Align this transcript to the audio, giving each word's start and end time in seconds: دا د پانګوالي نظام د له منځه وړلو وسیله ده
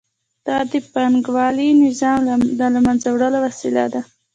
دا 0.47 0.57
د 0.71 0.73
پانګوالي 0.93 1.69
نظام 1.83 2.21
د 2.59 2.61
له 2.73 2.79
منځه 2.85 3.07
وړلو 3.11 3.39
وسیله 3.47 3.83
ده 3.93 4.01